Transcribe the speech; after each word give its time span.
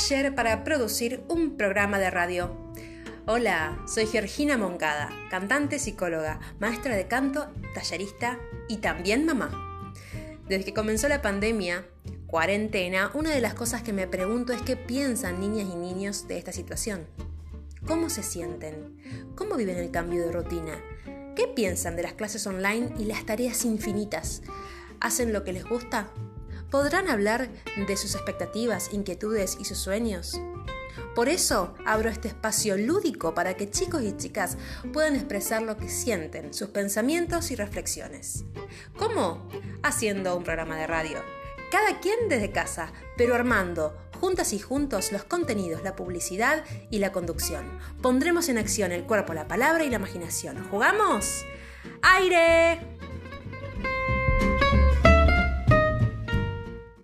taller 0.00 0.34
para 0.34 0.64
producir 0.64 1.22
un 1.28 1.56
programa 1.56 1.98
de 1.98 2.10
radio. 2.10 2.56
Hola, 3.26 3.78
soy 3.86 4.06
Georgina 4.06 4.56
Moncada, 4.56 5.10
cantante, 5.30 5.78
psicóloga, 5.78 6.40
maestra 6.58 6.96
de 6.96 7.06
canto, 7.06 7.48
tallerista 7.74 8.38
y 8.66 8.78
también 8.78 9.26
mamá. 9.26 9.92
Desde 10.48 10.64
que 10.64 10.72
comenzó 10.72 11.06
la 11.08 11.20
pandemia, 11.20 11.84
cuarentena, 12.26 13.10
una 13.12 13.30
de 13.30 13.42
las 13.42 13.52
cosas 13.52 13.82
que 13.82 13.92
me 13.92 14.06
pregunto 14.06 14.54
es 14.54 14.62
qué 14.62 14.74
piensan 14.74 15.38
niñas 15.38 15.68
y 15.70 15.76
niños 15.76 16.26
de 16.26 16.38
esta 16.38 16.52
situación. 16.52 17.06
¿Cómo 17.86 18.08
se 18.08 18.22
sienten? 18.22 19.34
¿Cómo 19.36 19.56
viven 19.56 19.76
el 19.76 19.90
cambio 19.90 20.24
de 20.24 20.32
rutina? 20.32 20.80
¿Qué 21.36 21.46
piensan 21.46 21.96
de 21.96 22.04
las 22.04 22.14
clases 22.14 22.46
online 22.46 22.94
y 22.98 23.04
las 23.04 23.26
tareas 23.26 23.66
infinitas? 23.66 24.42
¿Hacen 24.98 25.34
lo 25.34 25.44
que 25.44 25.52
les 25.52 25.64
gusta? 25.64 26.10
¿Podrán 26.70 27.08
hablar 27.08 27.48
de 27.76 27.96
sus 27.96 28.14
expectativas, 28.14 28.92
inquietudes 28.92 29.56
y 29.60 29.64
sus 29.64 29.78
sueños? 29.78 30.40
Por 31.14 31.28
eso 31.28 31.74
abro 31.84 32.08
este 32.08 32.28
espacio 32.28 32.76
lúdico 32.76 33.34
para 33.34 33.54
que 33.54 33.70
chicos 33.70 34.02
y 34.02 34.16
chicas 34.16 34.56
puedan 34.92 35.16
expresar 35.16 35.62
lo 35.62 35.76
que 35.76 35.88
sienten, 35.88 36.54
sus 36.54 36.68
pensamientos 36.68 37.50
y 37.50 37.56
reflexiones. 37.56 38.44
¿Cómo? 38.96 39.48
Haciendo 39.82 40.36
un 40.36 40.44
programa 40.44 40.76
de 40.76 40.86
radio. 40.86 41.18
Cada 41.72 41.98
quien 42.00 42.28
desde 42.28 42.52
casa, 42.52 42.92
pero 43.16 43.34
armando, 43.34 43.96
juntas 44.20 44.52
y 44.52 44.60
juntos, 44.60 45.10
los 45.10 45.24
contenidos, 45.24 45.82
la 45.82 45.96
publicidad 45.96 46.64
y 46.90 46.98
la 46.98 47.10
conducción. 47.10 47.78
Pondremos 48.00 48.48
en 48.48 48.58
acción 48.58 48.92
el 48.92 49.04
cuerpo, 49.04 49.34
la 49.34 49.48
palabra 49.48 49.84
y 49.84 49.90
la 49.90 49.96
imaginación. 49.96 50.68
¿Jugamos? 50.68 51.44
¡Aire! 52.02 52.89